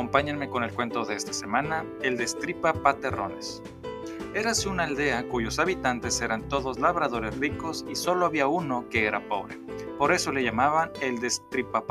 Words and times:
Acompáñenme 0.00 0.48
con 0.48 0.64
el 0.64 0.72
cuento 0.72 1.04
de 1.04 1.14
esta 1.14 1.34
semana, 1.34 1.84
el 2.00 2.16
de 2.16 2.26
Stripa 2.26 2.72
Paterrones. 2.72 3.62
Érase 4.34 4.70
una 4.70 4.84
aldea 4.84 5.28
cuyos 5.28 5.58
habitantes 5.58 6.22
eran 6.22 6.48
todos 6.48 6.78
labradores 6.78 7.36
ricos 7.36 7.84
y 7.86 7.94
solo 7.94 8.24
había 8.24 8.46
uno 8.46 8.86
que 8.88 9.04
era 9.04 9.28
pobre. 9.28 9.58
Por 9.98 10.12
eso 10.12 10.32
le 10.32 10.42
llamaban 10.42 10.90
el 11.02 11.20
de 11.20 11.28
Stripa. 11.28 11.84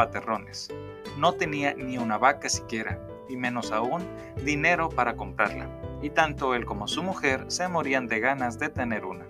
No 1.20 1.34
tenía 1.34 1.76
ni 1.76 2.00
una 2.00 2.17
vaca 2.17 2.50
siquiera, 2.50 3.00
y 3.30 3.38
menos 3.38 3.72
aún 3.72 4.02
dinero 4.44 4.89
para 4.89 5.16
comprarla. 5.16 5.70
Y 6.02 6.09
tanto 6.09 6.55
él 6.55 6.66
como 6.66 6.88
su 6.88 7.03
mujer 7.03 7.45
se 7.48 7.67
morían 7.67 8.08
de 8.08 8.22
ganas 8.22 8.58
de 8.58 8.70
tener 8.70 9.05
una. 9.05 9.28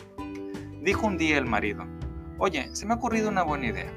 Dijo 0.79 1.05
un 1.05 1.17
día 1.17 1.37
el 1.37 1.45
marido, 1.45 1.85
Oye, 2.37 2.73
se 2.73 2.85
me 2.85 2.93
ha 2.93 2.95
ocurrido 2.95 3.27
una 3.27 3.43
buena 3.43 3.67
idea. 3.67 3.91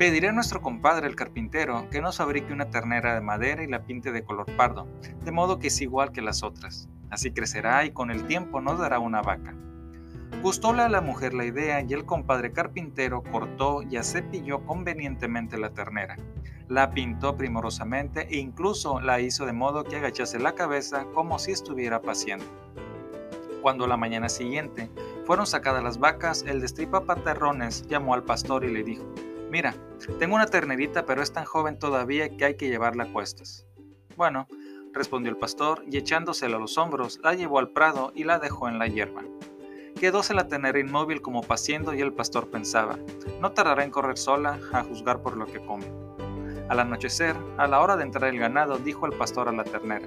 Pediré 0.00 0.28
a 0.28 0.32
nuestro 0.32 0.62
compadre 0.62 1.06
el 1.08 1.14
carpintero 1.14 1.90
que 1.90 2.00
nos 2.00 2.16
fabrique 2.16 2.54
una 2.54 2.70
ternera 2.70 3.12
de 3.12 3.20
madera 3.20 3.62
y 3.62 3.66
la 3.66 3.82
pinte 3.82 4.12
de 4.12 4.24
color 4.24 4.46
pardo, 4.56 4.88
de 5.22 5.30
modo 5.30 5.58
que 5.58 5.66
es 5.66 5.78
igual 5.82 6.10
que 6.10 6.22
las 6.22 6.42
otras. 6.42 6.88
Así 7.10 7.32
crecerá 7.32 7.84
y 7.84 7.90
con 7.90 8.10
el 8.10 8.24
tiempo 8.24 8.62
nos 8.62 8.78
dará 8.78 8.98
una 8.98 9.20
vaca. 9.20 9.54
Gustóle 10.42 10.80
a 10.80 10.88
la 10.88 11.02
mujer 11.02 11.34
la 11.34 11.44
idea 11.44 11.82
y 11.82 11.92
el 11.92 12.06
compadre 12.06 12.50
carpintero 12.50 13.22
cortó 13.22 13.82
y 13.82 13.98
acepilló 13.98 14.64
convenientemente 14.64 15.58
la 15.58 15.74
ternera. 15.74 16.16
La 16.66 16.92
pintó 16.92 17.36
primorosamente 17.36 18.26
e 18.34 18.38
incluso 18.38 19.02
la 19.02 19.20
hizo 19.20 19.44
de 19.44 19.52
modo 19.52 19.84
que 19.84 19.96
agachase 19.96 20.38
la 20.38 20.54
cabeza 20.54 21.04
como 21.12 21.38
si 21.38 21.52
estuviera 21.52 22.00
paciendo. 22.00 22.46
Cuando 23.60 23.86
la 23.86 23.98
mañana 23.98 24.30
siguiente 24.30 24.90
fueron 25.26 25.46
sacadas 25.46 25.84
las 25.84 25.98
vacas, 25.98 26.42
el 26.48 26.62
destripa 26.62 27.04
paterrones 27.04 27.86
llamó 27.86 28.14
al 28.14 28.24
pastor 28.24 28.64
y 28.64 28.72
le 28.72 28.82
dijo, 28.82 29.04
Mira, 29.50 29.74
tengo 30.20 30.36
una 30.36 30.46
ternerita, 30.46 31.04
pero 31.04 31.22
es 31.22 31.32
tan 31.32 31.44
joven 31.44 31.76
todavía 31.76 32.36
que 32.36 32.44
hay 32.44 32.56
que 32.56 32.68
llevarla 32.68 33.04
a 33.04 33.12
cuestas. 33.12 33.66
Bueno, 34.16 34.46
respondió 34.92 35.30
el 35.30 35.38
pastor, 35.38 35.82
y 35.90 35.96
echándosela 35.96 36.56
a 36.56 36.60
los 36.60 36.78
hombros, 36.78 37.18
la 37.24 37.34
llevó 37.34 37.58
al 37.58 37.70
prado 37.70 38.12
y 38.14 38.22
la 38.22 38.38
dejó 38.38 38.68
en 38.68 38.78
la 38.78 38.86
hierba. 38.86 39.22
Quedóse 39.98 40.34
la 40.34 40.46
ternera 40.46 40.78
inmóvil 40.78 41.20
como 41.20 41.42
paciendo 41.42 41.94
y 41.94 42.00
el 42.00 42.12
pastor 42.12 42.48
pensaba, 42.48 42.96
no 43.40 43.50
tardará 43.50 43.82
en 43.82 43.90
correr 43.90 44.18
sola 44.18 44.60
a 44.72 44.84
juzgar 44.84 45.20
por 45.20 45.36
lo 45.36 45.46
que 45.46 45.58
come. 45.66 45.86
Al 46.68 46.78
anochecer, 46.78 47.34
a 47.58 47.66
la 47.66 47.80
hora 47.80 47.96
de 47.96 48.04
entrar 48.04 48.30
el 48.32 48.38
ganado, 48.38 48.78
dijo 48.78 49.04
el 49.06 49.18
pastor 49.18 49.48
a 49.48 49.52
la 49.52 49.64
ternera, 49.64 50.06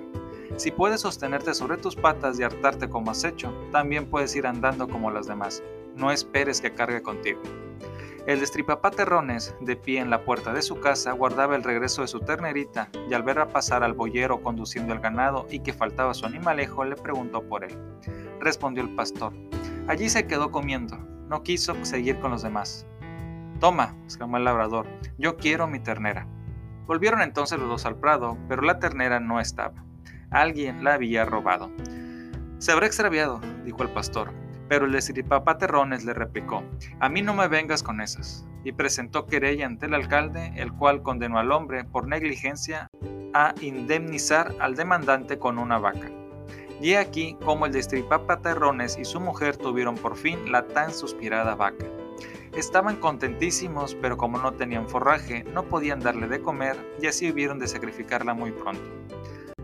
si 0.55 0.71
puedes 0.71 1.01
sostenerte 1.01 1.53
sobre 1.53 1.77
tus 1.77 1.95
patas 1.97 2.39
y 2.39 2.43
hartarte 2.43 2.87
como 2.87 3.11
has 3.11 3.25
hecho, 3.25 3.53
también 3.71 4.05
puedes 4.05 4.35
ir 4.35 4.47
andando 4.47 4.87
como 4.87 5.11
las 5.11 5.27
demás. 5.27 5.61
No 5.95 6.11
esperes 6.11 6.61
que 6.61 6.73
cargue 6.73 7.01
contigo. 7.01 7.41
El 8.25 8.39
destripapaterrones, 8.39 9.53
de 9.59 9.75
pie 9.75 9.99
en 9.99 10.09
la 10.09 10.23
puerta 10.23 10.53
de 10.53 10.61
su 10.61 10.79
casa, 10.79 11.11
guardaba 11.11 11.57
el 11.57 11.63
regreso 11.63 12.03
de 12.03 12.07
su 12.07 12.21
ternerita 12.21 12.89
y 13.09 13.13
al 13.13 13.23
verla 13.23 13.49
pasar 13.49 13.83
al 13.83 13.93
boyero 13.93 14.41
conduciendo 14.41 14.93
el 14.93 15.01
ganado 15.01 15.45
y 15.49 15.59
que 15.59 15.73
faltaba 15.73 16.13
su 16.13 16.25
animalejo, 16.25 16.85
le 16.85 16.95
preguntó 16.95 17.43
por 17.43 17.65
él. 17.65 17.77
Respondió 18.39 18.81
el 18.81 18.95
pastor. 18.95 19.33
Allí 19.89 20.07
se 20.07 20.25
quedó 20.25 20.51
comiendo. 20.51 20.97
No 21.27 21.43
quiso 21.43 21.75
seguir 21.83 22.17
con 22.19 22.31
los 22.31 22.43
demás. 22.43 22.85
Toma, 23.59 23.93
exclamó 24.05 24.37
el 24.37 24.45
labrador, 24.45 24.87
yo 25.17 25.35
quiero 25.35 25.67
mi 25.67 25.79
ternera. 25.79 26.25
Volvieron 26.85 27.21
entonces 27.21 27.59
los 27.59 27.67
dos 27.67 27.85
al 27.85 27.97
prado, 27.97 28.37
pero 28.47 28.61
la 28.61 28.79
ternera 28.79 29.19
no 29.19 29.41
estaba. 29.41 29.83
Alguien 30.31 30.83
la 30.83 30.93
había 30.93 31.25
robado. 31.25 31.69
Se 32.57 32.71
habrá 32.71 32.87
extraviado, 32.87 33.41
dijo 33.65 33.83
el 33.83 33.89
pastor. 33.89 34.31
Pero 34.69 34.85
el 34.85 34.95
Terrones 35.59 36.05
le 36.05 36.13
replicó, 36.13 36.63
a 36.99 37.09
mí 37.09 37.21
no 37.21 37.33
me 37.33 37.47
vengas 37.47 37.83
con 37.83 38.01
esas, 38.01 38.47
y 38.63 38.71
presentó 38.71 39.25
querella 39.25 39.65
ante 39.65 39.85
el 39.85 39.93
alcalde, 39.93 40.53
el 40.55 40.71
cual 40.73 41.01
condenó 41.01 41.37
al 41.37 41.51
hombre 41.51 41.83
por 41.83 42.07
negligencia 42.07 42.89
a 43.33 43.53
indemnizar 43.61 44.53
al 44.59 44.75
demandante 44.75 45.37
con 45.37 45.57
una 45.57 45.79
vaca. 45.79 46.09
Y 46.81 46.95
aquí 46.95 47.37
como 47.45 47.65
el 47.65 47.73
Terrones 48.41 48.97
y 48.97 49.05
su 49.05 49.19
mujer 49.19 49.57
tuvieron 49.57 49.95
por 49.95 50.17
fin 50.17 50.51
la 50.51 50.67
tan 50.67 50.93
suspirada 50.93 51.55
vaca. 51.55 51.85
Estaban 52.55 52.97
contentísimos, 52.97 53.95
pero 53.95 54.17
como 54.17 54.37
no 54.37 54.53
tenían 54.53 54.87
forraje, 54.87 55.43
no 55.45 55.63
podían 55.63 56.01
darle 56.01 56.27
de 56.27 56.41
comer 56.41 56.77
y 57.01 57.07
así 57.07 57.31
hubieron 57.31 57.57
de 57.57 57.67
sacrificarla 57.67 58.33
muy 58.33 58.51
pronto. 58.51 58.83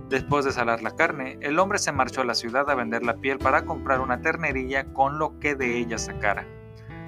Después 0.09 0.43
de 0.43 0.51
salar 0.51 0.81
la 0.81 0.95
carne, 0.95 1.37
el 1.41 1.59
hombre 1.59 1.77
se 1.77 1.91
marchó 1.91 2.21
a 2.21 2.25
la 2.25 2.33
ciudad 2.33 2.67
a 2.67 2.73
vender 2.73 3.03
la 3.05 3.17
piel 3.17 3.37
para 3.37 3.65
comprar 3.65 4.01
una 4.01 4.21
ternerilla 4.21 4.85
con 4.85 5.19
lo 5.19 5.37
que 5.37 5.53
de 5.53 5.77
ella 5.77 5.99
sacara. 5.99 6.47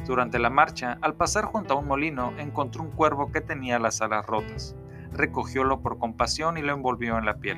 Durante 0.06 0.38
la 0.38 0.52
marcha, 0.52 1.00
al 1.02 1.16
pasar 1.16 1.46
junto 1.46 1.74
a 1.74 1.78
un 1.78 1.88
molino, 1.88 2.32
encontró 2.38 2.84
un 2.84 2.92
cuervo 2.92 3.32
que 3.32 3.42
tenía 3.42 3.80
las 3.80 4.04
alas 4.04 4.28
rotas. 4.28 4.76
Recogiólo 5.14 5.82
por 5.82 5.98
compasión 5.98 6.60
y 6.60 6.62
lo 6.62 6.74
envolvió 6.74 7.18
en 7.18 7.26
la 7.26 7.38
piel. 7.38 7.58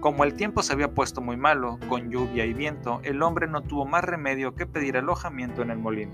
Como 0.00 0.24
el 0.24 0.34
tiempo 0.34 0.62
se 0.62 0.74
había 0.74 0.92
puesto 0.92 1.22
muy 1.22 1.38
malo, 1.38 1.78
con 1.88 2.10
lluvia 2.10 2.44
y 2.44 2.52
viento, 2.52 3.00
el 3.02 3.22
hombre 3.22 3.46
no 3.46 3.62
tuvo 3.62 3.86
más 3.86 4.04
remedio 4.04 4.54
que 4.54 4.66
pedir 4.66 4.98
alojamiento 4.98 5.62
en 5.62 5.70
el 5.70 5.78
molino. 5.78 6.12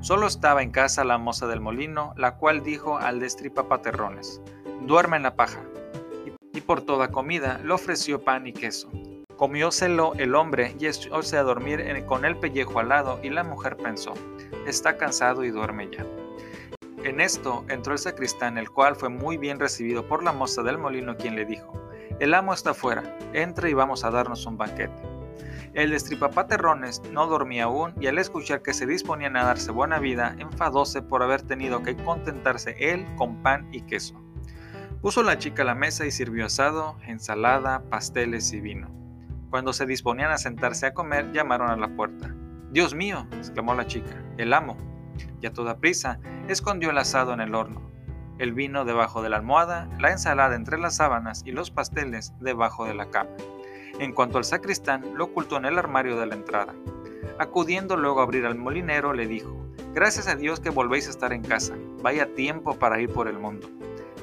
Solo 0.00 0.26
estaba 0.26 0.62
en 0.62 0.70
casa 0.70 1.04
la 1.04 1.18
moza 1.18 1.46
del 1.46 1.60
molino, 1.60 2.14
la 2.16 2.36
cual 2.36 2.62
dijo 2.62 2.96
al 2.96 3.20
destripa 3.20 3.68
paterrones, 3.68 4.40
duerme 4.86 5.16
en 5.16 5.22
la 5.22 5.36
paja, 5.36 5.60
y 6.54 6.60
por 6.60 6.82
toda 6.82 7.10
comida 7.10 7.60
le 7.62 7.74
ofreció 7.74 8.22
pan 8.22 8.46
y 8.46 8.52
queso. 8.52 8.90
Comióselo 9.36 10.14
el 10.14 10.36
hombre 10.36 10.76
y 10.78 10.86
echóse 10.86 11.36
a 11.36 11.42
dormir 11.42 11.84
con 12.06 12.24
el 12.24 12.36
pellejo 12.36 12.78
al 12.78 12.88
lado 12.88 13.18
y 13.22 13.30
la 13.30 13.42
mujer 13.42 13.76
pensó, 13.76 14.14
está 14.66 14.96
cansado 14.96 15.44
y 15.44 15.50
duerme 15.50 15.90
ya. 15.90 16.06
En 17.02 17.20
esto 17.20 17.64
entró 17.68 17.92
el 17.92 17.98
sacristán, 17.98 18.56
el 18.56 18.70
cual 18.70 18.96
fue 18.96 19.10
muy 19.10 19.36
bien 19.36 19.58
recibido 19.58 20.06
por 20.06 20.22
la 20.22 20.32
moza 20.32 20.62
del 20.62 20.78
molino, 20.78 21.16
quien 21.16 21.36
le 21.36 21.44
dijo, 21.44 21.72
el 22.20 22.32
amo 22.32 22.54
está 22.54 22.72
fuera, 22.72 23.18
entre 23.34 23.68
y 23.68 23.74
vamos 23.74 24.04
a 24.04 24.10
darnos 24.10 24.46
un 24.46 24.56
banquete. 24.56 25.02
El 25.74 25.90
destripapaterrones 25.90 27.02
no 27.10 27.26
dormía 27.26 27.64
aún 27.64 27.92
y 28.00 28.06
al 28.06 28.18
escuchar 28.18 28.62
que 28.62 28.72
se 28.72 28.86
disponían 28.86 29.36
a 29.36 29.44
darse 29.44 29.72
buena 29.72 29.98
vida, 29.98 30.36
enfadóse 30.38 31.02
por 31.02 31.22
haber 31.22 31.42
tenido 31.42 31.82
que 31.82 31.96
contentarse 31.96 32.76
él 32.78 33.04
con 33.16 33.42
pan 33.42 33.68
y 33.72 33.82
queso. 33.82 34.23
Puso 35.04 35.22
la 35.22 35.36
chica 35.36 35.64
la 35.64 35.74
mesa 35.74 36.06
y 36.06 36.10
sirvió 36.10 36.46
asado, 36.46 36.96
ensalada, 37.06 37.82
pasteles 37.90 38.50
y 38.54 38.60
vino. 38.62 38.88
Cuando 39.50 39.74
se 39.74 39.84
disponían 39.84 40.30
a 40.30 40.38
sentarse 40.38 40.86
a 40.86 40.94
comer, 40.94 41.30
llamaron 41.30 41.68
a 41.68 41.76
la 41.76 41.94
puerta. 41.94 42.34
Dios 42.70 42.94
mío, 42.94 43.26
exclamó 43.32 43.74
la 43.74 43.86
chica, 43.86 44.24
el 44.38 44.54
amo. 44.54 44.78
Y 45.42 45.46
a 45.46 45.52
toda 45.52 45.76
prisa, 45.76 46.20
escondió 46.48 46.88
el 46.88 46.96
asado 46.96 47.34
en 47.34 47.42
el 47.42 47.54
horno, 47.54 47.82
el 48.38 48.54
vino 48.54 48.86
debajo 48.86 49.20
de 49.20 49.28
la 49.28 49.36
almohada, 49.36 49.90
la 50.00 50.10
ensalada 50.10 50.56
entre 50.56 50.78
las 50.78 50.96
sábanas 50.96 51.42
y 51.44 51.52
los 51.52 51.70
pasteles 51.70 52.32
debajo 52.40 52.86
de 52.86 52.94
la 52.94 53.10
cama. 53.10 53.32
En 53.98 54.14
cuanto 54.14 54.38
al 54.38 54.44
sacristán, 54.44 55.04
lo 55.16 55.24
ocultó 55.24 55.58
en 55.58 55.66
el 55.66 55.78
armario 55.78 56.18
de 56.18 56.28
la 56.28 56.34
entrada. 56.34 56.72
Acudiendo 57.38 57.98
luego 57.98 58.20
a 58.20 58.22
abrir 58.22 58.46
al 58.46 58.56
molinero, 58.56 59.12
le 59.12 59.26
dijo, 59.26 59.54
Gracias 59.92 60.28
a 60.28 60.34
Dios 60.34 60.60
que 60.60 60.70
volvéis 60.70 61.08
a 61.08 61.10
estar 61.10 61.34
en 61.34 61.42
casa, 61.42 61.74
vaya 62.02 62.34
tiempo 62.34 62.78
para 62.78 63.02
ir 63.02 63.10
por 63.10 63.28
el 63.28 63.38
mundo. 63.38 63.68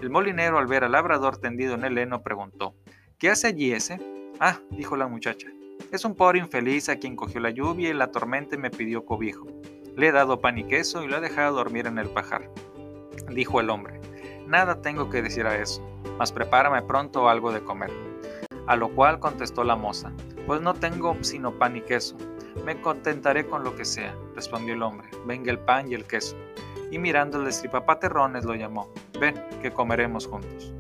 El 0.02 0.10
molinero 0.10 0.58
al 0.58 0.66
ver 0.66 0.84
al 0.84 0.94
labrador 0.94 1.38
tendido 1.38 1.76
en 1.76 1.84
el 1.84 1.96
heno 1.96 2.24
preguntó, 2.24 2.74
¿Qué 3.20 3.30
hace 3.30 3.46
allí 3.46 3.72
ese? 3.72 4.00
Ah, 4.40 4.58
dijo 4.72 4.96
la 4.96 5.06
muchacha, 5.06 5.48
es 5.92 6.04
un 6.06 6.16
pobre 6.16 6.40
infeliz 6.40 6.90
a 6.90 6.96
quien 6.96 7.16
cogió 7.16 7.40
la 7.40 7.52
lluvia 7.52 7.92
y 7.92 7.94
la 7.94 8.10
tormenta 8.10 8.56
y 8.56 8.58
me 8.58 8.72
pidió 8.72 9.06
cobijo. 9.06 9.46
Le 9.96 10.08
he 10.08 10.12
dado 10.12 10.42
pan 10.42 10.58
y 10.58 10.64
queso 10.64 11.04
y 11.04 11.08
lo 11.08 11.18
he 11.18 11.22
dejado 11.22 11.56
dormir 11.56 11.86
en 11.86 12.00
el 12.00 12.10
pajar. 12.10 12.50
Dijo 13.30 13.60
el 13.60 13.70
hombre, 13.70 14.02
nada 14.48 14.82
tengo 14.82 15.08
que 15.12 15.22
decir 15.22 15.46
a 15.46 15.56
eso, 15.62 15.88
mas 16.18 16.32
prepárame 16.32 16.82
pronto 16.82 17.30
algo 17.30 17.52
de 17.52 17.64
comer. 17.64 17.92
A 18.66 18.76
lo 18.76 18.90
cual 18.90 19.20
contestó 19.20 19.64
la 19.64 19.76
moza, 19.76 20.12
pues 20.48 20.62
no 20.62 20.74
tengo 20.74 21.16
sino 21.22 21.60
pan 21.60 21.78
y 21.78 21.82
queso. 21.82 22.18
Me 22.66 22.82
contentaré 22.82 23.46
con 23.46 23.64
lo 23.64 23.76
que 23.76 23.86
sea, 23.86 24.16
respondió 24.34 24.74
el 24.74 24.82
hombre, 24.82 25.08
venga 25.28 25.52
el 25.52 25.60
pan 25.60 25.92
y 25.92 25.94
el 25.94 26.06
queso 26.06 26.36
y 26.92 27.00
mirando 27.00 27.40
el 27.40 27.46
destripapaterrones 27.46 28.46
lo 28.46 28.54
llamó, 28.54 28.92
ven, 29.20 29.36
que 29.62 29.72
comeremos 29.72 30.28
juntos. 30.28 30.74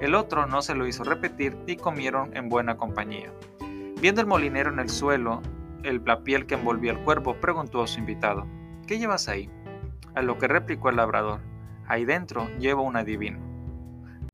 El 0.00 0.16
otro 0.16 0.46
no 0.46 0.62
se 0.62 0.74
lo 0.74 0.86
hizo 0.86 1.04
repetir 1.04 1.56
y 1.66 1.76
comieron 1.76 2.36
en 2.36 2.48
buena 2.48 2.76
compañía. 2.76 3.30
Viendo 4.00 4.20
el 4.20 4.26
molinero 4.26 4.72
en 4.72 4.80
el 4.80 4.88
suelo, 4.88 5.42
el, 5.84 6.02
la 6.04 6.24
piel 6.24 6.46
que 6.46 6.56
envolvía 6.56 6.90
el 6.90 7.04
cuerpo, 7.04 7.36
preguntó 7.36 7.82
a 7.82 7.86
su 7.86 8.00
invitado, 8.00 8.46
¿qué 8.88 8.98
llevas 8.98 9.28
ahí? 9.28 9.48
A 10.16 10.22
lo 10.22 10.38
que 10.38 10.48
replicó 10.48 10.88
el 10.88 10.96
labrador, 10.96 11.40
ahí 11.86 12.04
dentro 12.04 12.48
llevo 12.58 12.82
un 12.82 12.96
adivino. 12.96 13.38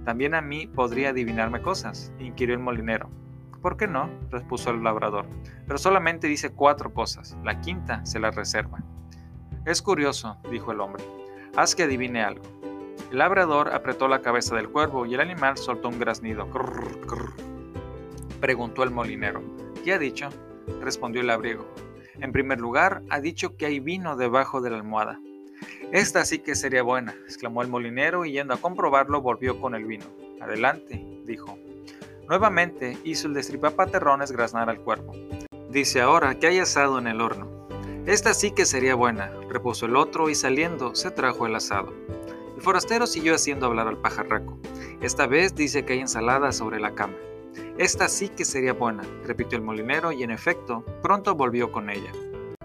También 0.05 0.35
a 0.35 0.41
mí 0.41 0.67
podría 0.69 1.11
adivinarme 1.11 1.61
cosas, 1.61 2.13
inquirió 2.19 2.55
el 2.55 2.63
molinero. 2.63 3.11
¿Por 3.61 3.77
qué 3.77 3.89
no? 3.89 4.09
repuso 4.31 4.71
el 4.71 4.83
labrador. 4.83 5.27
Pero 5.67 5.79
solamente 5.79 6.29
dice 6.29 6.51
cuatro 6.51 6.95
cosas, 6.95 7.37
la 7.45 7.61
quinta 7.61 8.07
se 8.07 8.21
la 8.21 8.31
reserva. 8.31 8.79
Es 9.69 9.83
curioso, 9.83 10.39
dijo 10.51 10.73
el 10.73 10.81
hombre. 10.81 11.05
Haz 11.55 11.75
que 11.75 11.83
adivine 11.83 12.23
algo. 12.23 12.43
El 13.13 13.19
labrador 13.19 13.75
apretó 13.75 14.09
la 14.09 14.23
cabeza 14.23 14.57
del 14.57 14.71
cuervo 14.71 15.05
y 15.05 15.13
el 15.13 15.21
animal 15.21 15.59
soltó 15.59 15.91
un 15.91 15.99
graznido. 15.99 16.49
Preguntó 18.41 18.83
el 18.83 18.91
molinero. 18.91 19.43
¿Qué 19.85 19.93
ha 19.93 19.99
dicho? 19.99 20.31
respondió 20.81 21.21
el 21.21 21.27
labriego. 21.27 21.69
En 22.19 22.33
primer 22.33 22.59
lugar, 22.61 23.03
ha 23.11 23.21
dicho 23.21 23.59
que 23.59 23.67
hay 23.67 23.79
vino 23.79 24.17
debajo 24.17 24.63
de 24.63 24.71
la 24.71 24.77
almohada. 24.77 25.21
Esta 25.93 26.25
sí 26.25 26.39
que 26.39 26.55
sería 26.55 26.83
buena, 26.83 27.15
exclamó 27.27 27.61
el 27.61 27.69
molinero 27.69 28.25
y 28.25 28.33
yendo 28.33 28.55
a 28.55 28.61
comprobarlo 28.63 29.21
volvió 29.21 29.61
con 29.61 29.75
el 29.75 29.85
vino. 29.85 30.07
Adelante, 30.41 31.05
dijo. 31.27 31.59
Nuevamente 32.27 32.97
hizo 33.05 33.29
el 33.29 33.35
destripapaterrones 33.35 34.33
graznar 34.33 34.71
al 34.71 34.81
cuervo. 34.81 35.13
Dice 35.69 36.01
ahora 36.01 36.39
que 36.39 36.47
hay 36.47 36.59
asado 36.59 36.99
en 36.99 37.07
el 37.07 37.21
horno. 37.21 37.58
Esta 38.09 38.33
sí 38.33 38.53
que 38.53 38.65
sería 38.65 38.95
buena, 38.95 39.31
repuso 39.51 39.85
el 39.85 39.95
otro 39.95 40.31
y 40.31 40.35
saliendo 40.35 40.95
se 40.95 41.11
trajo 41.11 41.47
el 41.47 41.55
asado. 41.55 41.93
El 42.57 42.63
forastero 42.63 43.07
siguió 43.07 43.35
haciendo 43.35 43.67
hablar 43.67 43.87
al 43.87 43.99
pajarraco. 43.99 44.59
Esta 45.03 45.27
vez 45.27 45.55
dice 45.55 45.85
que 45.85 45.93
hay 45.93 46.01
ensalada 46.01 46.53
sobre 46.53 46.81
la 46.81 46.95
cama. 46.95 47.19
Esta 47.77 48.09
sí 48.09 48.31
que 48.31 48.47
sería 48.47 48.73
buena, 48.73 49.03
repitió 49.25 49.59
el 49.59 49.65
molinero 49.65 50.11
y 50.11 50.23
en 50.23 50.31
efecto, 50.31 50.87
pronto 51.03 51.35
volvió 51.35 51.71
con 51.71 51.91
ella. 51.91 52.11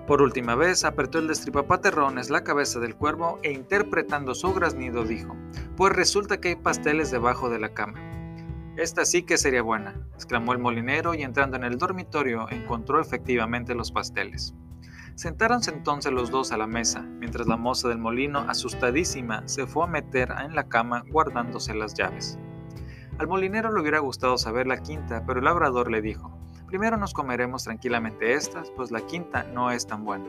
Por 0.08 0.22
última 0.22 0.56
vez 0.56 0.86
apretó 0.86 1.20
el 1.20 1.28
destripapaterrones 1.28 2.30
la 2.30 2.46
cabeza 2.46 2.80
del 2.80 2.96
cuervo 2.96 3.40
e 3.44 3.52
interpretando 3.52 4.36
su 4.36 4.54
graznido 4.54 5.04
dijo, 5.04 5.36
pues 5.76 5.92
resulta 5.92 6.40
que 6.40 6.48
hay 6.48 6.56
pasteles 6.56 7.12
debajo 7.12 7.50
de 7.50 7.60
la 7.60 7.74
cama. 7.74 8.00
Esta 8.78 9.04
sí 9.04 9.24
que 9.24 9.38
sería 9.38 9.62
buena, 9.62 10.08
exclamó 10.16 10.54
el 10.54 10.60
molinero 10.60 11.14
y 11.14 11.22
entrando 11.22 11.58
en 11.58 11.66
el 11.66 11.78
dormitorio 11.78 12.50
encontró 12.50 13.02
efectivamente 13.02 13.76
los 13.76 13.92
pasteles. 13.92 14.56
Sentáronse 15.16 15.70
entonces 15.70 16.12
los 16.12 16.32
dos 16.32 16.52
a 16.52 16.58
la 16.58 16.66
mesa, 16.66 17.02
mientras 17.02 17.46
la 17.46 17.56
moza 17.56 17.88
del 17.88 18.00
molino, 18.00 18.40
asustadísima, 18.40 19.48
se 19.48 19.68
fue 19.68 19.84
a 19.84 19.88
meter 19.88 20.34
en 20.44 20.56
la 20.56 20.68
cama 20.68 21.04
guardándose 21.08 21.76
las 21.76 21.94
llaves. 21.94 22.40
Al 23.20 23.28
molinero 23.28 23.72
le 23.72 23.80
hubiera 23.80 24.00
gustado 24.00 24.40
saber 24.40 24.66
la 24.66 24.82
quinta, 24.82 25.24
pero 25.26 25.38
el 25.38 25.46
labrador 25.46 25.92
le 25.92 26.02
dijo, 26.02 26.36
primero 26.66 26.98
nos 26.98 27.14
comeremos 27.14 27.64
tranquilamente 27.64 28.34
estas, 28.34 28.72
pues 28.72 28.90
la 28.90 29.02
quinta 29.02 29.44
no 29.44 29.70
es 29.70 29.86
tan 29.86 30.04
buena. 30.04 30.26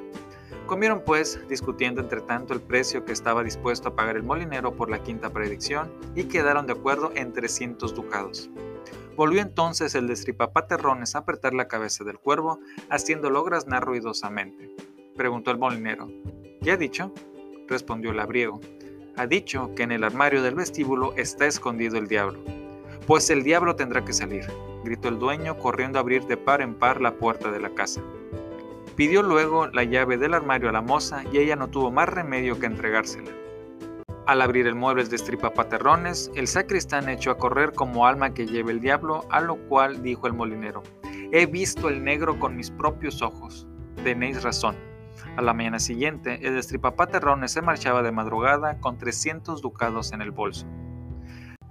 Comieron 0.67 1.03
pues, 1.05 1.41
discutiendo 1.49 2.03
entre 2.03 2.21
tanto 2.21 2.53
el 2.53 2.61
precio 2.61 3.07
que 3.07 3.13
estaba 3.13 3.43
dispuesto 3.43 3.89
a 3.89 3.97
pagar 3.97 4.17
el 4.17 4.23
molinero 4.23 4.77
por 4.77 4.91
la 4.91 5.03
quinta 5.03 5.31
predicción, 5.31 5.91
y 6.15 6.25
quedaron 6.25 6.67
de 6.67 6.75
acuerdo 6.75 7.11
en 7.15 7.33
300 7.33 7.95
ducados. 7.95 8.51
Volvió 9.17 9.43
entonces 9.43 9.95
el 9.95 10.09
destripapaterrones 10.09 11.15
a 11.15 11.21
apretar 11.21 11.55
la 11.55 11.69
cabeza 11.69 12.03
del 12.03 12.19
cuervo, 12.19 12.59
haciéndolo 12.91 13.45
graznar 13.45 13.85
ruidosamente. 13.85 14.75
Preguntó 15.17 15.53
el 15.53 15.59
molinero. 15.59 16.09
¿Qué 16.63 16.73
ha 16.73 16.77
dicho? 16.77 17.13
Respondió 17.69 18.11
el 18.11 18.17
labriego. 18.17 18.61
Ha 19.17 19.27
dicho 19.29 19.73
que 19.77 19.85
en 19.85 19.93
el 19.93 20.03
armario 20.03 20.43
del 20.43 20.57
vestíbulo 20.57 21.15
está 21.17 21.47
escondido 21.47 21.97
el 21.97 22.09
diablo. 22.09 22.43
Pues 23.07 23.31
el 23.31 23.45
diablo 23.45 23.77
tendrá 23.77 24.05
que 24.05 24.13
salir, 24.13 24.47
gritó 24.83 25.09
el 25.09 25.21
dueño 25.21 25.57
corriendo 25.59 25.99
a 25.99 26.01
abrir 26.01 26.25
de 26.27 26.37
par 26.37 26.61
en 26.61 26.75
par 26.75 27.01
la 27.01 27.15
puerta 27.15 27.53
de 27.53 27.61
la 27.61 27.71
casa. 27.75 28.03
Pidió 28.97 29.23
luego 29.23 29.69
la 29.69 29.85
llave 29.85 30.17
del 30.17 30.35
armario 30.35 30.69
a 30.69 30.73
la 30.73 30.81
moza 30.81 31.23
y 31.33 31.39
ella 31.39 31.55
no 31.55 31.69
tuvo 31.69 31.93
más 31.93 32.09
remedio 32.09 32.59
que 32.59 32.67
entregársela. 32.67 33.31
Al 34.27 34.41
abrir 34.41 34.67
el 34.67 34.75
mueble 34.75 35.05
de 35.05 35.17
estripapaterrones, 35.17 36.31
el 36.35 36.49
sacristán 36.49 37.11
echó 37.11 37.31
a 37.31 37.37
correr 37.37 37.73
como 37.73 38.07
alma 38.07 38.33
que 38.33 38.47
lleve 38.47 38.73
el 38.73 38.81
diablo, 38.81 39.27
a 39.31 39.43
lo 39.43 39.57
cual 39.69 40.03
dijo 40.03 40.27
el 40.27 40.33
molinero, 40.33 40.83
He 41.31 41.45
visto 41.45 41.91
el 41.91 42.03
negro 42.03 42.41
con 42.41 42.57
mis 42.57 42.71
propios 42.71 43.21
ojos. 43.21 43.67
Tenéis 44.03 44.43
razón. 44.43 44.77
A 45.37 45.43
la 45.43 45.53
mañana 45.53 45.79
siguiente, 45.79 46.39
el 46.47 46.55
destripapaterrones 46.55 47.53
se 47.53 47.61
marchaba 47.61 48.03
de 48.03 48.13
madrugada 48.13 48.81
con 48.81 48.97
300 48.97 49.61
ducados 49.61 50.13
en 50.13 50.23
el 50.23 50.31
bolso. 50.31 50.67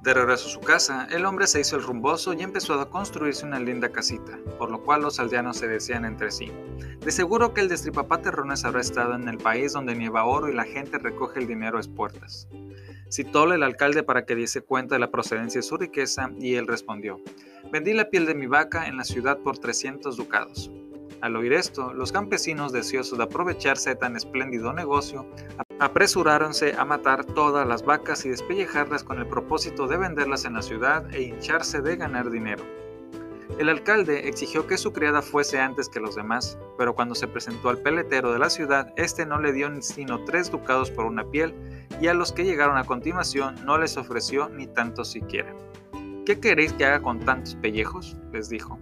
De 0.04 0.14
regreso 0.14 0.48
a 0.48 0.52
su 0.52 0.60
casa, 0.60 1.08
el 1.12 1.26
hombre 1.26 1.48
se 1.48 1.62
hizo 1.62 1.78
el 1.78 1.84
rumboso 1.84 2.34
y 2.34 2.42
empezó 2.42 2.74
a 2.74 2.90
construirse 2.90 3.46
una 3.46 3.58
linda 3.58 3.88
casita, 3.88 4.38
por 4.58 4.70
lo 4.70 4.84
cual 4.84 5.02
los 5.02 5.18
aldeanos 5.18 5.56
se 5.56 5.70
decían 5.70 6.04
entre 6.04 6.30
sí. 6.30 6.52
De 7.00 7.10
seguro 7.10 7.54
que 7.54 7.62
el 7.62 7.70
destripapaterrones 7.70 8.66
habrá 8.66 8.82
estado 8.82 9.16
en 9.16 9.30
el 9.30 9.38
país 9.38 9.72
donde 9.72 9.96
nieva 9.96 10.26
oro 10.26 10.50
y 10.50 10.54
la 10.54 10.66
gente 10.66 10.98
recoge 10.98 11.40
el 11.40 11.48
dinero 11.48 11.78
a 11.78 11.80
espuertas. 11.80 12.50
Citóle 13.10 13.56
el 13.56 13.64
alcalde 13.64 14.04
para 14.04 14.26
que 14.26 14.36
diese 14.36 14.60
cuenta 14.60 14.96
de 14.96 15.00
la 15.00 15.10
procedencia 15.10 15.60
de 15.60 15.68
su 15.68 15.78
riqueza 15.78 16.32
y 16.38 16.56
él 16.56 16.68
respondió, 16.68 17.22
vendí 17.72 17.94
la 17.94 18.10
piel 18.10 18.26
de 18.26 18.36
mi 18.36 18.48
vaca 18.48 18.88
en 18.88 18.98
la 18.98 19.06
ciudad 19.06 19.38
por 19.38 19.58
300 19.58 20.18
ducados. 20.18 20.70
Al 21.22 21.38
oír 21.38 21.54
esto, 21.54 21.94
los 21.94 22.12
campesinos 22.12 22.74
deseosos 22.74 23.18
de 23.18 23.24
aprovecharse 23.24 23.92
de 23.92 23.96
tan 23.96 24.18
espléndido 24.18 24.74
negocio, 24.74 25.26
apresuráronse 25.80 26.76
a 26.78 26.86
matar 26.86 27.26
todas 27.26 27.68
las 27.68 27.84
vacas 27.84 28.26
y 28.26 28.30
despellejarlas 28.30 29.04
con 29.04 29.20
el 29.20 29.28
propósito 29.28 29.88
de 29.88 29.98
venderlas 29.98 30.46
en 30.46 30.54
la 30.54 30.62
ciudad 30.62 31.14
e 31.14 31.24
hincharse 31.24 31.82
de 31.82 31.96
ganar 31.96 32.30
dinero. 32.30 32.64
El 33.60 33.70
alcalde 33.70 34.28
exigió 34.28 34.66
que 34.66 34.78
su 34.78 34.94
criada 34.94 35.22
fuese 35.22 35.60
antes 35.60 35.88
que 35.88 36.00
los 36.00 36.16
demás, 36.16 36.58
pero 36.78 36.96
cuando 36.96 37.14
se 37.14 37.28
presentó 37.28 37.70
al 37.70 37.78
peletero 37.78 38.34
de 38.34 38.40
la 38.40 38.50
ciudad, 38.50 38.92
este 38.96 39.26
no 39.26 39.40
le 39.40 39.54
dio 39.54 39.70
sino 39.82 40.24
tres 40.26 40.50
ducados 40.50 40.90
por 40.90 41.06
una 41.06 41.24
piel, 41.26 41.54
y 42.02 42.08
a 42.08 42.14
los 42.14 42.32
que 42.32 42.46
llegaron 42.46 42.78
a 42.78 42.86
continuación 42.86 43.56
no 43.64 43.78
les 43.78 43.98
ofreció 43.98 44.50
ni 44.50 44.66
tanto 44.66 45.06
siquiera. 45.06 45.54
¿Qué 46.26 46.40
queréis 46.40 46.74
que 46.74 46.86
haga 46.86 47.02
con 47.02 47.20
tantos 47.20 47.56
pellejos? 47.56 48.18
les 48.32 48.50
dijo. 48.50 48.80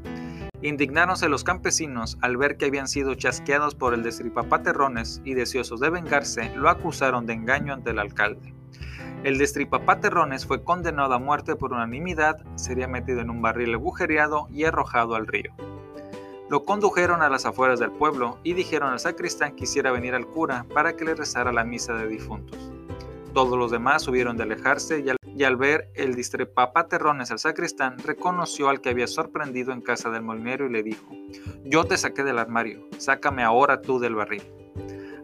Indignáronse 0.64 1.28
los 1.28 1.44
campesinos 1.44 2.20
al 2.22 2.38
ver 2.38 2.56
que 2.56 2.66
habían 2.66 2.88
sido 2.88 3.16
chasqueados 3.16 3.74
por 3.74 3.96
el 3.96 4.04
destripapaterrones 4.04 5.20
y 5.26 5.34
deseosos 5.34 5.80
de 5.80 5.90
vengarse, 5.90 6.56
lo 6.56 6.70
acusaron 6.70 7.26
de 7.26 7.34
engaño 7.34 7.74
ante 7.74 7.90
el 7.90 8.00
alcalde. 8.00 8.54
El 9.24 9.40
destripapaterrones 9.40 10.46
fue 10.46 10.64
condenado 10.64 11.16
a 11.16 11.20
muerte 11.20 11.56
por 11.56 11.74
unanimidad, 11.74 12.38
sería 12.56 12.88
metido 12.88 13.22
en 13.22 13.32
un 13.32 13.42
barril 13.42 13.74
agujereado 13.74 14.48
y 14.52 14.66
arrojado 14.66 15.16
al 15.16 15.26
río. 15.26 15.52
Lo 16.50 16.64
condujeron 16.64 17.24
a 17.24 17.30
las 17.30 17.46
afueras 17.46 17.80
del 17.80 17.92
pueblo 17.92 18.38
y 18.44 18.54
dijeron 18.54 18.92
al 18.92 19.00
sacristán 19.00 19.52
que 19.52 19.62
quisiera 19.62 19.92
venir 19.92 20.14
al 20.14 20.28
cura 20.28 20.66
para 20.74 20.96
que 20.96 21.06
le 21.06 21.16
rezara 21.16 21.52
la 21.52 21.64
misa 21.64 21.94
de 21.94 22.08
difuntos. 22.08 22.72
Todos 23.34 23.58
los 23.58 23.72
demás 23.72 24.08
hubieron 24.08 24.38
de 24.38 24.44
alejarse 24.44 25.00
y 25.00 25.10
al 25.10 25.18
y 25.36 25.44
al 25.44 25.56
ver 25.56 25.90
el 25.94 26.16
terrones 26.90 27.32
al 27.32 27.40
sacristán, 27.40 27.98
reconoció 28.00 28.70
al 28.70 28.82
que 28.82 28.90
había 28.90 29.08
sorprendido 29.08 29.72
en 29.72 29.82
casa 29.82 30.10
del 30.10 30.22
molinero 30.22 30.66
y 30.66 30.72
le 30.72 30.84
dijo, 30.84 31.16
Yo 31.64 31.86
te 31.86 31.98
saqué 31.98 32.24
del 32.24 32.40
armario, 32.40 32.88
sácame 32.98 33.44
ahora 33.44 33.82
tú 33.82 34.00
del 34.00 34.16
barril. 34.16 34.44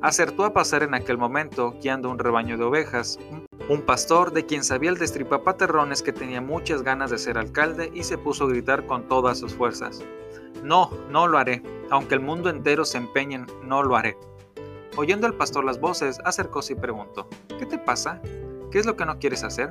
Acertó 0.02 0.46
a 0.46 0.54
pasar 0.54 0.84
en 0.84 0.94
aquel 0.94 1.18
momento, 1.18 1.76
guiando 1.82 2.10
un 2.10 2.20
rebaño 2.20 2.58
de 2.58 2.64
ovejas, 2.64 3.18
un 3.68 3.82
pastor 3.82 4.32
de 4.32 4.46
quien 4.46 4.64
sabía 4.64 4.92
el 4.92 4.98
destripapaterrones 4.98 6.04
que 6.04 6.14
tenía 6.14 6.40
muchas 6.40 6.84
ganas 6.84 7.10
de 7.10 7.18
ser 7.18 7.38
alcalde 7.38 7.92
y 7.94 8.04
se 8.04 8.18
puso 8.18 8.46
a 8.46 8.50
gritar 8.50 8.86
con 8.86 9.08
todas 9.08 9.40
sus 9.40 9.56
fuerzas. 9.56 10.04
No, 10.64 10.92
no 11.10 11.28
lo 11.28 11.38
haré, 11.38 11.64
aunque 11.90 12.16
el 12.16 12.22
mundo 12.22 12.50
entero 12.50 12.86
se 12.86 12.98
empeñe, 12.98 13.46
no 13.64 13.84
lo 13.84 13.96
haré. 13.96 14.18
Oyendo 14.96 15.28
el 15.28 15.34
pastor 15.34 15.66
las 15.66 15.80
voces, 15.80 16.20
acercóse 16.24 16.74
y 16.74 16.76
preguntó, 16.76 17.28
¿qué 17.60 17.66
te 17.66 17.78
pasa? 17.78 18.22
¿Qué 18.72 18.80
es 18.80 18.86
lo 18.86 18.96
que 18.96 19.06
no 19.06 19.20
quieres 19.20 19.44
hacer? 19.44 19.70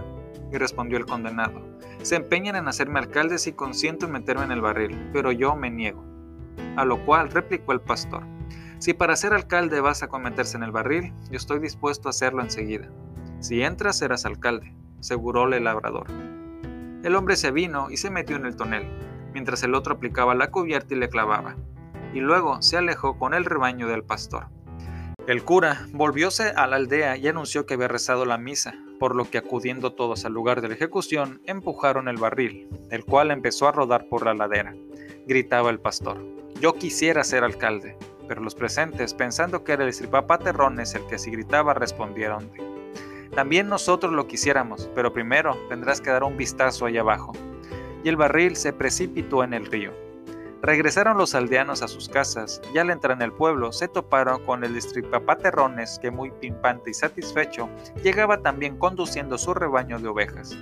Y 0.53 0.57
respondió 0.59 0.99
el 0.99 1.07
condenado, 1.07 1.61
se 2.03 2.17
empeñan 2.17 2.57
en 2.57 2.69
hacerme 2.69 3.01
alcalde 3.01 3.39
si 3.39 3.53
consiento 3.53 4.07
en 4.07 4.13
meterme 4.13 4.45
en 4.45 4.53
el 4.53 4.61
barril, 4.61 5.11
pero 5.13 5.33
yo 5.33 5.57
me 5.57 5.71
niego. 5.71 6.05
A 6.77 6.85
lo 6.85 7.05
cual 7.05 7.31
replicó 7.31 7.73
el 7.73 7.81
pastor, 7.81 8.23
si 8.79 8.93
para 8.93 9.17
ser 9.17 9.33
alcalde 9.33 9.81
vas 9.81 10.03
a 10.03 10.09
cometerse 10.09 10.57
en 10.57 10.63
el 10.63 10.71
barril, 10.71 11.13
yo 11.31 11.37
estoy 11.37 11.59
dispuesto 11.59 12.09
a 12.09 12.11
hacerlo 12.11 12.43
enseguida. 12.43 12.89
Si 13.41 13.63
entras 13.63 13.99
serás 13.99 14.27
alcalde, 14.27 14.75
aseguróle 15.01 15.57
el 15.57 15.65
labrador. 15.65 16.07
El 17.03 17.17
hombre 17.17 17.37
se 17.37 17.51
vino 17.51 17.91
y 17.91 17.97
se 17.97 18.11
metió 18.11 18.37
en 18.37 18.47
el 18.47 18.57
tonel, 18.57 18.87
mientras 19.33 19.63
el 19.63 19.75
otro 19.75 19.95
aplicaba 19.95 20.35
la 20.35 20.51
cubierta 20.51 20.95
y 20.95 20.99
le 20.99 21.09
clavaba, 21.09 21.57
y 22.13 22.21
luego 22.21 22.61
se 22.63 22.77
alejó 22.77 23.19
con 23.19 23.35
el 23.35 23.45
rebaño 23.45 23.89
del 23.89 24.05
pastor. 24.05 24.49
El 25.27 25.43
cura 25.43 25.89
volvióse 25.93 26.51
a 26.51 26.69
la 26.69 26.77
aldea 26.77 27.17
y 27.17 27.27
anunció 27.27 27.67
que 27.67 27.75
había 27.75 27.89
rezado 27.89 28.25
la 28.25 28.39
misa, 28.39 28.75
por 29.01 29.17
lo 29.17 29.29
que 29.29 29.39
acudiendo 29.39 29.93
todos 29.93 30.25
al 30.25 30.33
lugar 30.33 30.61
de 30.61 30.69
la 30.69 30.75
ejecución, 30.75 31.41
empujaron 31.47 32.07
el 32.07 32.17
barril, 32.17 32.69
el 32.93 33.05
cual 33.05 33.33
empezó 33.33 33.67
a 33.67 33.73
rodar 33.73 34.09
por 34.09 34.25
la 34.25 34.35
ladera. 34.35 34.77
Gritaba 35.27 35.71
el 35.71 35.81
pastor, 35.81 36.25
yo 36.61 36.75
quisiera 36.75 37.25
ser 37.25 37.43
alcalde, 37.43 37.97
pero 38.29 38.41
los 38.41 38.55
presentes, 38.55 39.15
pensando 39.15 39.65
que 39.65 39.73
era 39.73 39.83
el 39.83 39.89
estripapaterrones 39.89 40.95
el 40.95 41.05
que 41.09 41.19
si 41.19 41.33
gritaba, 41.33 41.75
respondieron, 41.75 42.49
también 43.35 43.69
nosotros 43.69 44.13
lo 44.13 44.29
quisiéramos, 44.29 44.89
pero 44.95 45.13
primero 45.13 45.59
tendrás 45.69 46.01
que 46.01 46.11
dar 46.11 46.23
un 46.23 46.37
vistazo 46.37 46.87
allá 46.87 47.01
abajo. 47.01 47.33
Y 48.05 48.09
el 48.09 48.17
barril 48.17 48.55
se 48.55 48.73
precipitó 48.73 49.43
en 49.43 49.55
el 49.55 49.67
río. 49.67 50.06
Regresaron 50.67 51.17
los 51.17 51.37
aldeanos 51.37 51.81
a 51.83 51.87
sus 51.87 52.09
casas 52.09 52.61
y 52.75 52.79
al 52.79 52.91
entrar 52.91 53.17
en 53.17 53.23
el 53.23 53.33
pueblo 53.33 53.71
se 53.71 53.87
toparon 53.87 54.45
con 54.45 54.65
el 54.65 54.75
destripapaterrones 54.75 56.01
que 56.03 56.11
muy 56.11 56.33
pimpante 56.33 56.91
y 56.91 56.95
satisfecho 56.95 57.69
llegaba 58.03 58.43
también 58.43 58.77
conduciendo 58.77 59.39
su 59.39 59.55
rebaño 59.55 60.01
de 60.01 60.09
ovejas. 60.09 60.59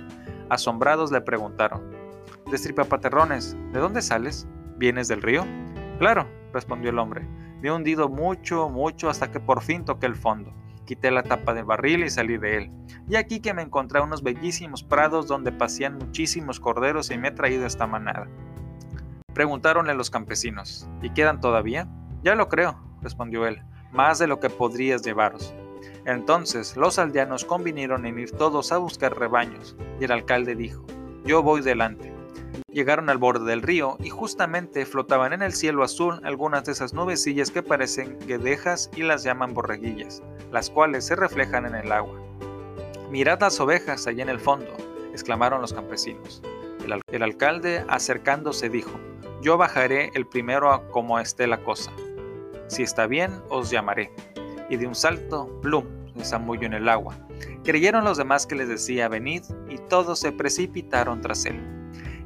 Asombrados 0.49 1.11
le 1.11 1.21
preguntaron, 1.21 1.81
Destripapaterrones, 2.51 3.57
¿de 3.73 3.79
dónde 3.79 4.03
sales? 4.03 4.47
¿Vienes 4.77 5.07
del 5.07 5.23
río? 5.23 5.43
Claro, 5.97 6.27
respondió 6.53 6.91
el 6.91 6.99
hombre. 6.99 7.27
Me 7.63 7.69
he 7.69 7.71
hundido 7.71 8.07
mucho, 8.07 8.69
mucho 8.69 9.09
hasta 9.09 9.31
que 9.31 9.39
por 9.39 9.63
fin 9.63 9.85
toqué 9.85 10.05
el 10.05 10.15
fondo. 10.15 10.53
Quité 10.85 11.09
la 11.09 11.23
tapa 11.23 11.55
del 11.55 11.65
barril 11.65 12.03
y 12.03 12.11
salí 12.11 12.37
de 12.37 12.57
él. 12.57 12.71
Y 13.09 13.15
aquí 13.15 13.39
que 13.39 13.55
me 13.55 13.63
encontré 13.63 14.01
unos 14.01 14.21
bellísimos 14.21 14.83
prados 14.83 15.25
donde 15.25 15.51
pasían 15.51 15.97
muchísimos 15.97 16.59
corderos 16.59 17.09
y 17.09 17.17
me 17.17 17.29
he 17.29 17.31
traído 17.31 17.65
esta 17.65 17.87
manada. 17.87 18.27
Preguntaronle 19.35 19.93
los 19.95 20.09
campesinos, 20.09 20.87
¿y 21.01 21.09
quedan 21.09 21.41
todavía? 21.41 21.89
Ya 22.23 22.35
lo 22.35 22.47
creo, 22.47 22.79
respondió 23.01 23.45
él, 23.45 23.61
más 23.91 24.17
de 24.17 24.27
lo 24.27 24.39
que 24.39 24.49
podrías 24.49 25.01
llevaros. 25.01 25.53
Entonces 26.05 26.77
los 26.77 26.99
aldeanos 26.99 27.43
convinieron 27.43 28.05
en 28.05 28.17
ir 28.17 28.31
todos 28.31 28.71
a 28.71 28.77
buscar 28.77 29.19
rebaños, 29.19 29.75
y 29.99 30.05
el 30.05 30.13
alcalde 30.13 30.55
dijo, 30.55 30.85
yo 31.25 31.43
voy 31.43 31.59
delante. 31.59 32.13
Llegaron 32.71 33.09
al 33.09 33.17
borde 33.17 33.43
del 33.43 33.61
río 33.61 33.97
y 33.99 34.09
justamente 34.09 34.85
flotaban 34.85 35.33
en 35.33 35.41
el 35.41 35.51
cielo 35.51 35.83
azul 35.83 36.21
algunas 36.23 36.63
de 36.63 36.71
esas 36.71 36.93
nubecillas 36.93 37.51
que 37.51 37.61
parecen 37.61 38.17
guedejas 38.25 38.89
y 38.95 39.03
las 39.03 39.23
llaman 39.23 39.53
borreguillas, 39.53 40.23
las 40.49 40.69
cuales 40.69 41.05
se 41.05 41.17
reflejan 41.17 41.65
en 41.65 41.75
el 41.75 41.91
agua. 41.91 42.21
Mirad 43.11 43.41
las 43.41 43.59
ovejas 43.59 44.07
allá 44.07 44.23
en 44.23 44.29
el 44.29 44.39
fondo, 44.39 44.71
exclamaron 45.11 45.59
los 45.59 45.73
campesinos. 45.73 46.41
El 47.11 47.23
alcalde, 47.23 47.83
acercándose, 47.89 48.69
dijo, 48.69 48.97
yo 49.41 49.57
bajaré 49.57 50.11
el 50.15 50.25
primero 50.25 50.71
a 50.71 50.87
como 50.89 51.19
esté 51.19 51.47
la 51.47 51.63
cosa. 51.63 51.91
Si 52.67 52.83
está 52.83 53.07
bien, 53.07 53.31
os 53.49 53.69
llamaré. 53.69 54.11
Y 54.69 54.77
de 54.77 54.87
un 54.87 54.95
salto, 54.95 55.59
plum, 55.61 55.85
se 56.17 56.25
zambulló 56.25 56.65
en 56.65 56.73
el 56.73 56.89
agua. 56.89 57.15
Creyeron 57.63 58.03
los 58.03 58.17
demás 58.17 58.45
que 58.45 58.55
les 58.55 58.67
decía 58.67 59.07
venid, 59.07 59.43
y 59.69 59.77
todos 59.77 60.19
se 60.19 60.31
precipitaron 60.31 61.21
tras 61.21 61.45
él. 61.45 61.61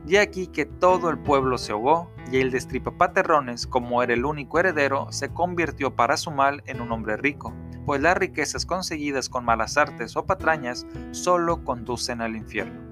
Y 0.07 0.15
aquí 0.15 0.47
que 0.47 0.65
todo 0.65 1.09
el 1.09 1.19
pueblo 1.19 1.57
se 1.57 1.71
ahogó, 1.71 2.09
y 2.31 2.37
el 2.37 2.51
destripapaterrones, 2.51 3.67
como 3.67 4.01
era 4.01 4.13
el 4.13 4.25
único 4.25 4.59
heredero, 4.59 5.11
se 5.11 5.33
convirtió 5.33 5.95
para 5.95 6.17
su 6.17 6.31
mal 6.31 6.63
en 6.65 6.81
un 6.81 6.91
hombre 6.91 7.17
rico, 7.17 7.53
pues 7.85 8.01
las 8.01 8.17
riquezas 8.17 8.65
conseguidas 8.65 9.29
con 9.29 9.45
malas 9.45 9.77
artes 9.77 10.15
o 10.15 10.25
patrañas 10.25 10.85
solo 11.11 11.63
conducen 11.63 12.21
al 12.21 12.35
infierno. 12.35 12.89